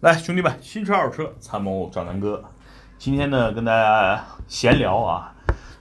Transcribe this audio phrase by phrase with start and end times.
[0.00, 2.44] 来，兄弟们，新车二手车参谋找南哥。
[2.98, 5.34] 今天呢，跟大家闲聊啊。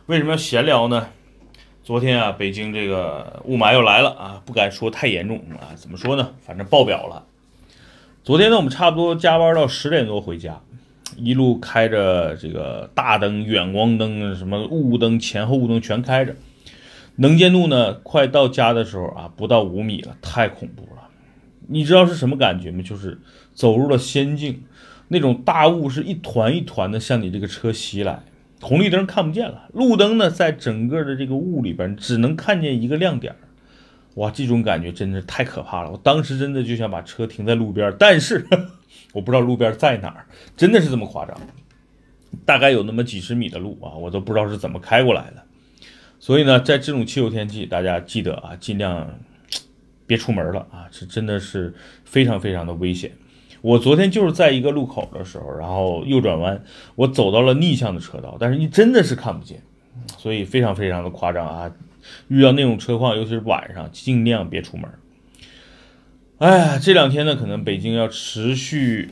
[0.08, 1.10] 为什么要闲聊呢？
[1.84, 5.70] 昨天啊，北京这个雾霾又来了啊，不敢说太严重啊。
[5.76, 6.32] 怎么说呢？
[6.44, 7.28] 反正爆表了。
[8.24, 10.62] 昨天呢，我们差不多加班到十点多回家，
[11.16, 16.36] 一路开着这个大灯、远光灯、什么雾灯、前后雾灯全开着，
[17.18, 21.07] 能见度呢，快到家的时候啊，不到五米了，太恐怖了。
[21.68, 22.84] 你知道是什么感觉吗？
[22.84, 23.20] 就是
[23.54, 24.64] 走入了仙境，
[25.08, 28.24] 那种大雾是一团一团的向你这个车袭来，
[28.62, 33.36] 红绿灯看不见了，路灯呢在整个的这个雾里边只能看见一个亮点
[34.16, 35.92] 哇，这种感觉真是太可怕了！
[35.92, 38.46] 我当时真的就想把车停在路边，但是
[39.14, 41.38] 我不知道路边在哪儿，真的是这么夸张，
[42.46, 45.44] 大概有那么几十米的路啊，我都不知道是怎么开过来的。
[46.20, 49.20] 所以呢，在这种气候天气，大家记得啊，尽量。
[50.08, 50.88] 别出门了啊！
[50.90, 51.76] 这真的是
[52.06, 53.12] 非常非常的危险。
[53.62, 56.64] 我昨天就是在一个路口的时候，然后右转弯，
[56.96, 59.62] 我走到了逆向的车道，但是你真的是看不见，
[60.18, 61.72] 所以非常非常的夸张啊！
[62.30, 64.90] 遇到那种车况，尤其是晚上，尽量别出门。
[66.38, 69.10] 哎呀，这两天呢，可能北京要持续，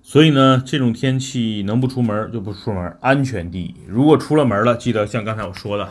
[0.00, 3.74] 所以呢，这种天气能不出门就不出门，安全第一。
[3.86, 5.88] 如果出了门了，记得像刚才我说的。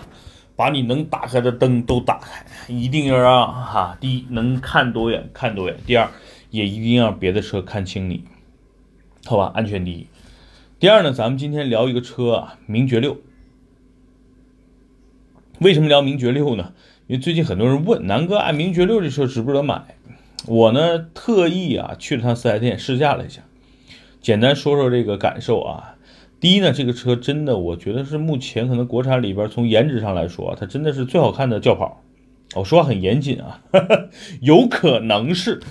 [0.55, 6.09] 把你能打开的灯都打开，一定要让哈，第一能看多远看多远，第二
[6.49, 8.23] 也一定要别的车看清你，
[9.25, 10.07] 好吧，安全第一。
[10.79, 13.17] 第二呢，咱们今天聊一个车啊，名爵六。
[15.59, 16.73] 为什么聊名爵六呢？
[17.07, 19.95] 因为最近很多人问南哥，爱名爵六这车值不值得买？
[20.47, 23.41] 我呢特意啊去了趟四 S 店试驾了一下，
[24.21, 25.94] 简单说说这个感受啊。
[26.39, 32.01] 第一呢，这个车真的，我觉得是目前可能国产里边从颜值上来说，它真的是最好看的轿跑。
[32.53, 33.61] 我说话很严谨啊，
[34.41, 35.61] 有可能是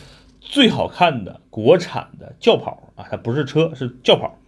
[0.40, 4.38] 最好看的国产的轿跑啊，它不是车，是轿跑。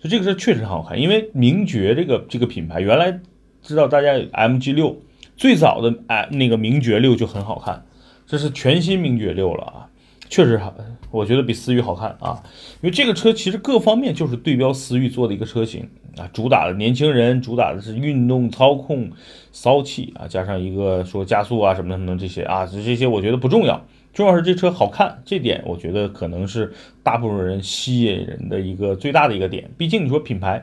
[0.00, 3.20] 所以这个车确实很好看，因为名爵这个这个品牌，原来
[3.60, 5.02] 知道大家 MG 六
[5.36, 7.84] 最早的哎那个名爵六就很好看，
[8.26, 9.90] 这是全新名爵六了啊。
[10.28, 10.74] 确实好，
[11.10, 12.42] 我觉得比思域好看啊，
[12.82, 19.10] 因为这个车其实各方面就是对标思域做的一个车型啊，主打的年轻人，主打的是运动操控、
[19.50, 26.72] 骚气啊，加上一个说加速啊什么什么这些啊，这些我觉得不重要，重要是这车好看，这点我觉得可能是
[27.02, 29.70] 大部分人吸引人的一个最大的一个点。
[29.78, 30.62] 毕竟你说品牌，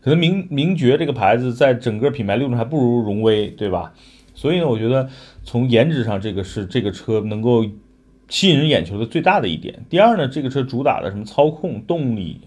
[0.00, 3.92] 可能名名爵这个牌子在整个品牌六中还不如荣威，对吧？
[4.34, 5.08] 所以呢，我觉得
[5.42, 7.66] 从颜值上，这个是这个车能够。
[8.28, 9.84] 吸引人眼球的最大的一点。
[9.88, 12.40] 第二呢，这个车主打的什么操控、动力，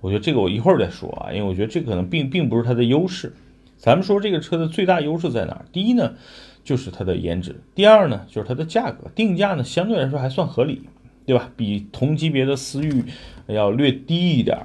[0.00, 3.32] 我觉得这个我一会儿再说啊，因为我觉得这可能并并不是它的优势。
[3.76, 5.64] 咱们说这个车的最大优势在哪儿？
[5.72, 6.14] 第一呢，
[6.62, 10.82] 就是它的颜值；第二呢，就是它的价格，定价呢相对来说还算合理，
[11.26, 11.50] 对吧？
[11.56, 13.04] 比同级别的思域
[13.46, 14.58] 要略低一点。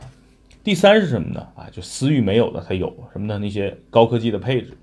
[0.63, 1.47] 第三是什么呢？
[1.56, 3.40] 啊，就思域没有的它有什么呢？
[3.40, 4.78] 那些高科技的配置。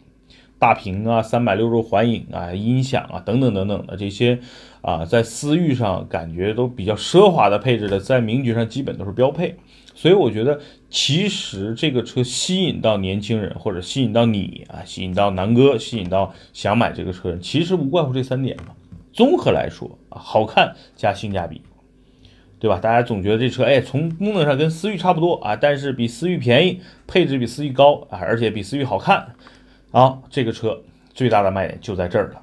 [0.65, 4.39] 大屏啊，三百六十度环影啊，音响啊，等等等等的这些
[4.81, 9.57] 啊，在思域上感觉都比较奢华的配置的，在名爵上基本都是标配。
[9.95, 10.59] 所以我觉得，
[10.89, 18.75] 其实这个车吸引到年轻人，或者吸引到你啊，吸引到南哥，吸引到想买这个车人，其实无外乎这三点嘛。
[19.13, 21.61] 综合来说啊，好看加性价比，
[22.59, 22.79] 对吧？
[22.79, 29.35] 大家总觉得这车哎，从功能上跟思域差不多啊，但是比思域便宜，配置比思域高啊，而且比思域好看。
[29.95, 30.83] 好，这个车
[31.13, 32.43] 最大的卖点就在这儿了。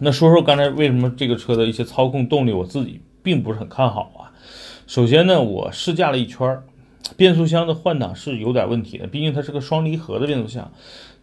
[0.00, 4.28] 那说说刚才为什么这个车的一些操控动力，我自己并不是很看好啊。
[4.86, 6.62] 首先呢，我试驾了一圈，
[7.16, 10.70] 变速箱的换挡是有点问题的，毕竟它是个双离合的变速箱，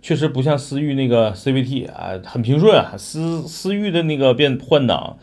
[0.01, 2.95] 确实不像思域那个 CVT 啊，很平顺啊。
[2.97, 5.19] 思思域的那个变换挡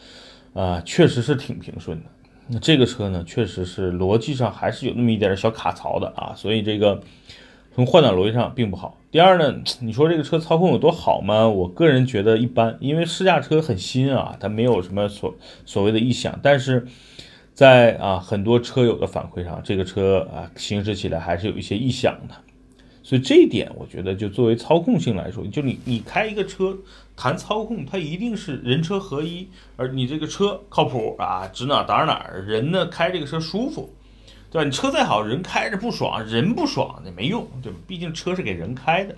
[0.55, 2.05] 啊，确实是挺平顺的。
[2.47, 7.03] 那这个车呢，确实是逻辑上还是有那么一点小卡槽的啊，所以这个。
[7.77, 8.97] 从换挡逻辑上并不好。
[9.11, 11.47] 第二呢， 你说这个车操控有多好吗？
[11.47, 15.35] 我个人觉得一般，因为试驾车很新啊，它没有什么所
[15.67, 16.41] 所谓的异响。
[16.43, 16.87] 但是
[17.53, 22.35] 在啊很多车友的反馈上，这个车啊行驶起来还是有一些异响的。
[23.03, 26.75] 所以这一点，我觉得就作为操控性来说，就你你开一个车
[27.15, 29.47] 谈操控，它一定是人车合一，
[29.77, 33.91] 而你这个车靠谱啊，指哪打哪，人呢开这个车舒服。
[34.51, 34.65] 对吧？
[34.65, 37.79] 你车再好，人开着不爽，人不爽那没用，对吧？
[37.87, 39.15] 毕竟车是给人开的，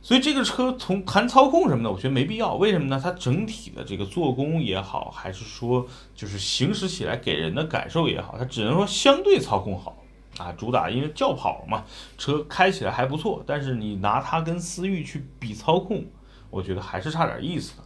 [0.00, 2.54] 所以这个车从谈操控什么的，我觉得没必要。
[2.54, 3.00] 为什么呢？
[3.02, 9.96] 它整体的这个做工也好，还是说就是行驶起来给人的感受也好，它只能说相对操控好
[10.38, 10.52] 啊。
[10.52, 11.84] 主打因为轿跑嘛，
[12.18, 16.04] 车开起来还不错，但是你拿它跟思域去比操控，
[16.50, 17.83] 我觉得还是差点意思的。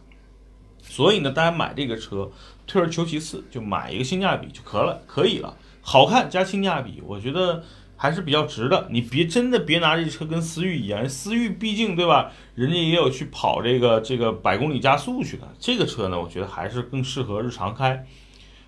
[0.81, 2.29] 所以呢，大家买这个车，
[2.67, 7.63] 退而求其次，就买一个性价比就可了，可以了，好看加性价比，我觉得
[7.95, 8.87] 还是比较值的。
[8.89, 15.47] 你别真的别拿这车跟思域一样，思域毕竟对吧，人家也有去跑这个这个百公里加速去的。
[15.59, 18.05] 这个车呢，我觉得还是更适合日常开，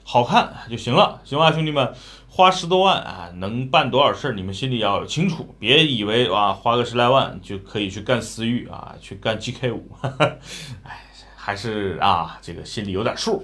[0.04, 1.94] 好看就行了，行吧，兄弟们，
[2.28, 9.90] 花十多万啊，能办多少事儿，你们心里要有清楚，别以为啊，花个十来万就可以去干思域啊，去干 GK 五，
[10.84, 11.11] 哎。
[11.44, 13.44] 还是啊，这个心里有点数，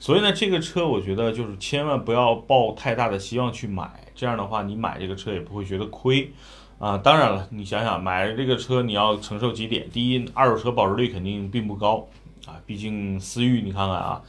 [0.00, 6.32] 所以呢，这个车我觉得就是千万不要抱太大的希望去买，这样的话你买这个车也不会觉得亏
[6.80, 6.98] 啊。
[6.98, 9.88] 当然了，你想想买这个车你要承受几点？
[9.90, 12.08] 第一，二手车保值率肯定并不高
[12.46, 14.20] 啊，毕竟思域你看看啊，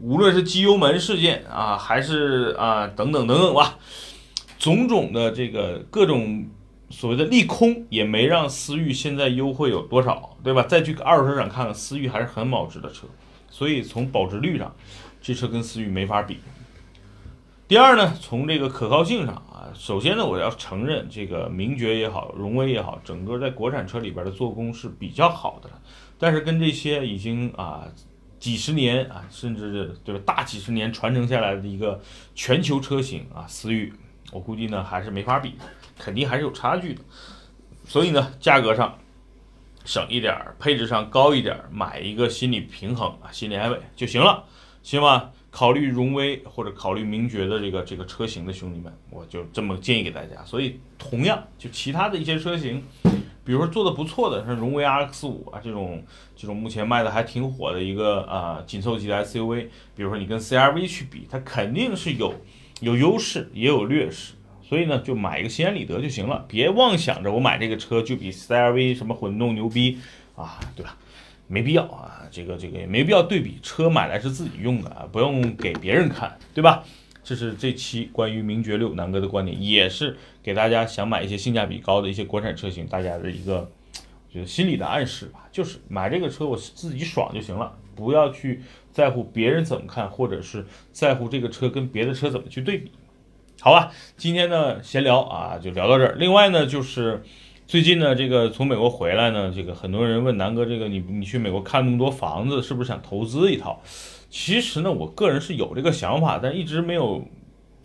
[0.00, 3.78] 无论是机油门事件啊，还是啊等等等等吧，
[4.58, 6.44] 种种的这个各种。
[6.90, 10.62] 所谓的利空也没让思域现在优惠有多少，对吧？
[10.64, 13.06] 再去二手车市场看看，思域还是很保值的车，
[13.48, 14.74] 所以从保值率上，
[15.22, 16.38] 这车跟思域没法比。
[17.68, 25.70] 第二呢，从这个可靠性上啊，首先呢，我要承认这个名爵也好，荣威也好，整个在国产车里边的做工是比较好的，
[26.18, 27.86] 但是跟这些已经啊
[28.40, 32.00] 几十年啊，甚至对吧大几十年传承下来的一个
[32.34, 33.92] 全球车型啊，思域，
[34.32, 35.54] 我估计呢还是没法比。
[36.00, 37.02] 肯定还是有差距的，
[37.84, 38.98] 所以呢，价格上
[39.84, 44.44] 省一点，配置上高一点，买一个心理平衡啊，心理安慰就行了，
[44.82, 45.30] 行吧？
[45.50, 50.44] 考虑荣威或者考虑名爵的这个这个车型的兄弟们，我就这么建议给大家。
[50.44, 52.84] 所以，同样就其他的一些车型，
[53.44, 56.04] 比如说做的不错的，像荣威 RX 五啊这种
[56.36, 59.66] 这种目前卖的还挺火的一个啊紧凑级的 SUV，
[59.96, 62.32] 比如说你跟 CRV 去比，它肯定是有
[62.80, 64.34] 有优势也有劣势。
[64.70, 69.98] 所以呢，就买一个心安理得就行了，别妄想着我买这个车就比 CRV 什么混动牛逼
[70.36, 70.96] 啊，对吧？
[71.48, 76.84] 没必要啊，这个这个也没必要对比，车买来是自己用的啊，不用给别人看，对吧？
[77.24, 83.68] 这是这期关于名爵六南哥的观点，也是给大家想买一些性价比高的一些国产车型，大家的一个
[84.28, 88.62] 我觉得心理的暗示吧，就是买这个车我自己爽就行了，不要去
[88.92, 92.92] 在乎别人怎么看，或者是在乎这个车跟别的车怎么去对比。
[93.62, 96.14] 好吧，今天呢闲聊啊，就聊到这儿。
[96.18, 97.22] 另外呢，就是
[97.66, 103.82] 最近呢，这个从美国回来呢，这个很多人问南哥，这个你你去美国看那么多房子，是不是想投资一套？
[104.30, 107.22] 其实呢，我个人是有这个想法，但一直没有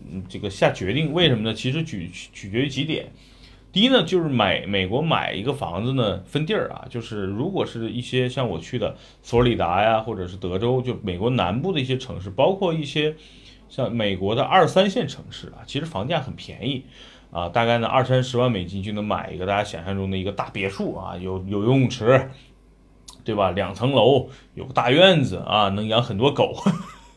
[0.09, 1.11] 嗯这个下决定。
[1.11, 1.53] 为什么呢？
[1.53, 3.11] 其实取取决于几点。
[3.73, 13.13] 第一呢，就是买美国买一个房子呢，分地儿啊，就是如果是一些像我去的佛罗里达呀，或者是德州，就美国南部的一些城市，包括一些。
[13.75, 16.85] 像美国的二三线城市啊，其实房价很便宜
[17.29, 22.31] 啊，大概呢二三十万美金就能买一个大家想象中的一个大别墅啊，有有游泳池，
[23.25, 23.51] 对吧？
[23.51, 26.55] 两层楼，有个大院子啊，能养很多狗。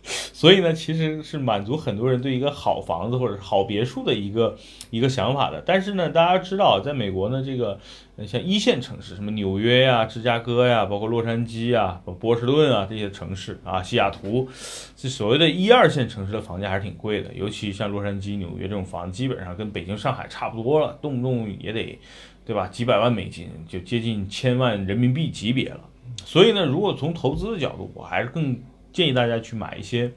[0.33, 4.57] 所以呢，其实是满足很多人对一个好房子或者是好别墅的一个
[4.91, 5.63] 一个想法的。
[5.67, 7.79] 但是呢，大家知道，在美国呢，这个
[8.27, 14.49] 像一线城市，什么纽约呀、芝加哥呀，包括洛杉矶啊、波士顿啊这些城市啊，西雅图，
[14.97, 17.35] 这所谓的一二线城市的房价还是挺贵的。
[17.35, 21.99] 尤其像洛杉矶、纽约这种房子，基本上跟北京、上海差不多了，动不动也得，
[22.47, 22.67] 对吧？
[22.69, 25.81] 几百万美金，就接近千万人民币级别了。
[26.25, 28.57] 所以呢，如果从投资的角度，我还是更。
[28.99, 30.11] 建议大家去买一些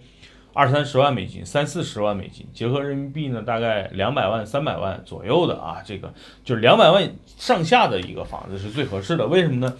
[0.53, 6.11] 二三十万美金、三四十万美金，结合人民币呢，大概两百万、三百万左右的啊，这个
[6.43, 9.27] 就是两百万上下的一个房子是最合适的。
[9.27, 9.77] 为什么呢？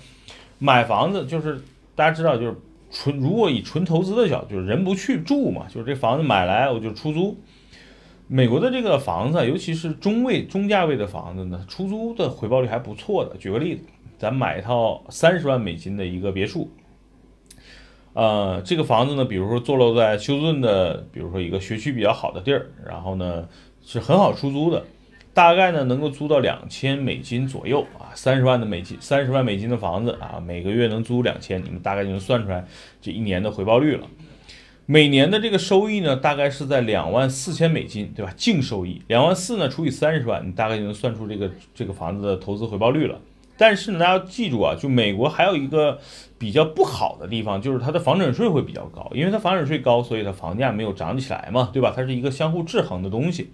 [0.60, 1.60] 买房子就是
[1.96, 2.56] 大家知道，就是
[2.92, 7.36] 纯如果以纯投资的角度，就是人不去住嘛，就是这房子买来我就出租。
[8.28, 13.36] 美国的这个房子，尤其是中位、中价位的房子呢，出租的回报率还不错的。
[13.38, 13.84] 举个例子，
[14.20, 16.70] 咱买一套三十万美金的一个别墅。
[18.14, 23.48] 呃，这个房子呢，比如说坐落在休斯顿的，比如说一个学区比较好的地儿，然后呢
[23.82, 24.84] 是很好出租的，
[25.34, 32.66] 大概呢能够租到两千美金左右啊，三十万的美金，三十万美金的房子啊，每个月能租两千，你们大概就能算出来
[33.02, 34.06] 这一年的回报率了。
[34.86, 38.34] 每年的这个收益呢，大概是在两万四千美金，对吧？
[38.36, 43.18] 净收益两万四呢除以三十万，你大概就能算出这个这个房子的投资回报率了。
[43.62, 46.00] 但是呢，大家要记住啊，就美国还有一个
[46.40, 51.94] 比较不好的地方，就是它的房产税会比较高，因为它房产税高，所以它房价没有涨起来嘛，对吧？
[51.96, 53.52] 它是一个相互制衡的东西。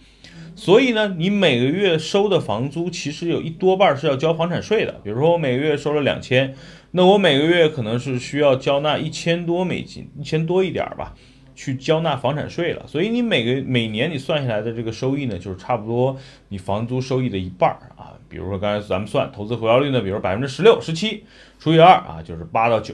[0.56, 4.94] 所以呢，你每个月收的房租其实有一多半是要交房产税的。
[5.04, 6.56] 比如说我每个月收了两千，
[6.92, 11.16] 那我每个月可能是需要交纳一千多美金，一千多一点吧，
[11.54, 12.88] 去交纳房产税了。
[12.88, 16.16] 所以你每个每年你算下来的这个收益呢，就是差不多
[16.48, 18.14] 你房租收益的一半啊。
[18.30, 21.24] 比如说刚才咱们算投资回报率呢，比如百分之十六、十七
[21.60, 22.94] 除以二啊，就是八到九。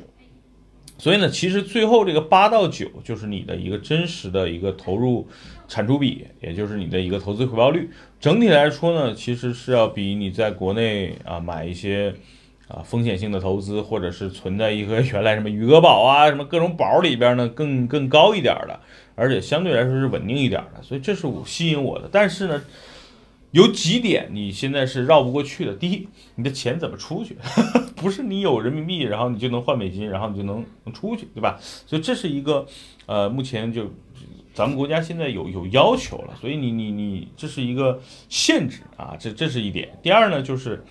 [0.98, 5.28] 所以呢，其实最后这个八到九就是你的一个真实的一个投入
[5.68, 7.90] 产出比，也就是你的一个投资回报率。
[8.20, 12.14] 整体来说呢，其实是要比你在国内啊买一些
[12.68, 18.80] 啊风险性的投资，或者是存在一个原来什么余额宝啊、什么各种宝里边呢更更高一点的，
[19.16, 20.82] 而且相对来说是稳定一点的。
[20.84, 22.08] 所以这是我吸引我的。
[22.12, 22.62] 但是呢。
[23.54, 25.74] 有几点你现在是绕不过去的。
[25.74, 27.38] 第一，你的钱怎么出去？
[27.96, 31.58] 不是你有人民币，然后你就能换美金，然后你就能能出去，对吧？
[31.62, 32.66] 所以这是一个，
[33.06, 33.92] 呃，目前就
[34.54, 39.98] 咱们国家现在有有要求了，所以你你你这是一个限制啊，这这是一点。
[40.02, 40.84] 第二呢，就是。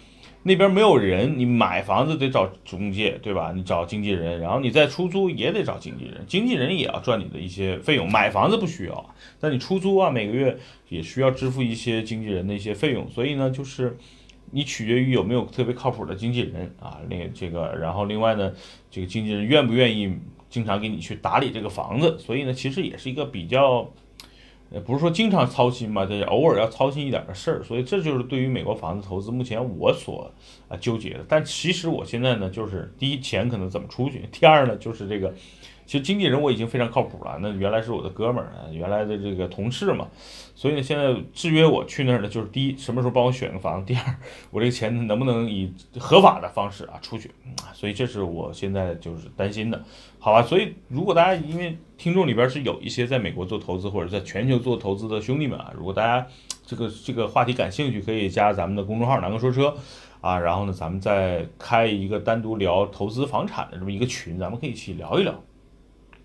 [0.44, 3.52] 那边没有人，你买房子得找中介，对吧？
[3.54, 8.10] 你找经纪人，然后你再出租也得找经纪人，经纪人也要赚你的一些费用。
[8.10, 10.58] 买房子不需要，但你出租啊，每个月
[10.88, 13.08] 也需要支付一些经纪人的一些费用。
[13.08, 13.96] 所以呢，就是
[14.50, 16.98] 你取决于有没有特别靠谱的经纪人啊。
[17.08, 18.52] 那这个，然后另外呢，
[18.90, 20.12] 这个经纪人愿不愿意
[20.50, 22.18] 经常给你去打理这个房子？
[22.18, 23.92] 所以呢，其实也是一个比较。
[24.72, 30.32] 也不是说经常操心吧，这偶尔要操心一点的事儿，所以这就是对于美国房子投资目前我所
[30.68, 31.24] 啊纠结的。
[31.28, 35.32] 但其实我现在呢，就是第一钱可能怎么出去， 第二呢就是这个。
[35.84, 40.06] 其实经纪人我已经非常靠谱了，那原来是我的哥们儿，原来的这个同事嘛，
[40.54, 44.16] 所以呢，现在制约我去那儿呢，就是第一，什么时候帮我选个房； 第二，
[44.50, 47.30] 我这个钱能不能以合法的方式啊出去？
[47.74, 49.82] 所以这是我现在就是担心的，
[50.18, 50.42] 好吧？
[50.42, 56.26] 所以如果大家因为听众里边是有一些在美国做投资或者在全球做投资的兄弟们啊，如果大家
[56.64, 59.74] 这个这个话题感兴趣，可以加咱们的公众号“南哥说车”
[60.22, 65.34] 啊，然后呢，咱们再开一个单独聊投资房产的这么一个群，咱们可以一起聊一聊。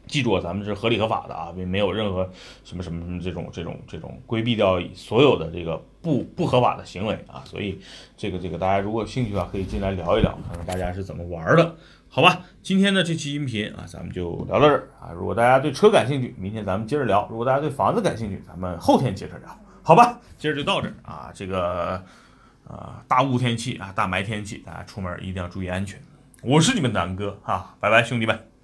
[0.08, 2.30] 记住，咱们是合理合法的啊，并没有任何
[2.64, 7.44] 什么什么什么这种这种这种规避掉所有的这个不不合法的行为啊。
[7.46, 7.80] 所以
[8.16, 11.76] 这个这个大家如果有兴趣的话，可以进来聊一聊，看看大家是怎么玩的，
[12.10, 12.42] 好吧？
[12.64, 15.12] 今天的这期音频啊，咱们就聊到这儿啊。
[15.12, 20.20] 如果大家对车感兴趣，明天咱们接着聊；如果大家对房子感兴趣，咱们后天接着聊，好吧？
[20.38, 21.32] 今儿就到这儿啊。
[21.34, 22.04] 这个
[22.68, 26.00] 啊，大雾天气啊，大霾天气，大家出门一定要注意安全。
[26.44, 28.57] 我是你们南哥啊，拜拜，兄弟们。